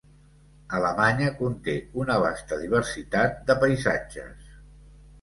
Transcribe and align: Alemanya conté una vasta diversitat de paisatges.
Alemanya 0.77 1.27
conté 1.43 1.77
una 2.05 2.17
vasta 2.25 2.59
diversitat 2.65 3.41
de 3.51 3.61
paisatges. 3.67 4.55